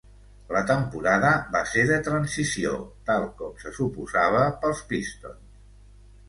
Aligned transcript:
La 0.53 0.59
temporada 0.69 1.33
va 1.55 1.61
ser 1.71 1.83
de 1.91 1.99
transició, 2.07 2.71
tal 3.11 3.27
com 3.43 3.53
se 3.65 3.75
suposava 3.77 4.41
pels 4.65 4.83
Pistons. 4.95 5.55